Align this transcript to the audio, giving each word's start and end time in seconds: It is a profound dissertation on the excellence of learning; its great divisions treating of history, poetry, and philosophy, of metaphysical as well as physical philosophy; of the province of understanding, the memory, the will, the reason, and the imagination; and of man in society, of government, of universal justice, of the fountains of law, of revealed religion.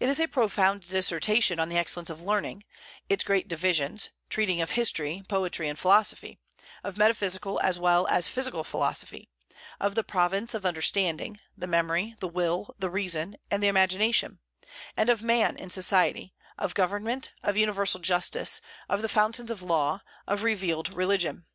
It 0.00 0.10
is 0.10 0.20
a 0.20 0.26
profound 0.28 0.86
dissertation 0.86 1.58
on 1.58 1.70
the 1.70 1.78
excellence 1.78 2.10
of 2.10 2.20
learning; 2.20 2.64
its 3.08 3.24
great 3.24 3.48
divisions 3.48 4.10
treating 4.28 4.60
of 4.60 4.72
history, 4.72 5.22
poetry, 5.30 5.66
and 5.66 5.78
philosophy, 5.78 6.38
of 6.84 6.98
metaphysical 6.98 7.58
as 7.60 7.78
well 7.78 8.06
as 8.08 8.28
physical 8.28 8.64
philosophy; 8.64 9.30
of 9.80 9.94
the 9.94 10.04
province 10.04 10.52
of 10.52 10.66
understanding, 10.66 11.40
the 11.56 11.66
memory, 11.66 12.16
the 12.20 12.28
will, 12.28 12.74
the 12.78 12.90
reason, 12.90 13.34
and 13.50 13.62
the 13.62 13.68
imagination; 13.68 14.40
and 14.94 15.08
of 15.08 15.22
man 15.22 15.56
in 15.56 15.70
society, 15.70 16.34
of 16.58 16.74
government, 16.74 17.32
of 17.42 17.56
universal 17.56 18.00
justice, 18.00 18.60
of 18.90 19.00
the 19.00 19.08
fountains 19.08 19.50
of 19.50 19.62
law, 19.62 20.02
of 20.26 20.42
revealed 20.42 20.92
religion. 20.92 21.46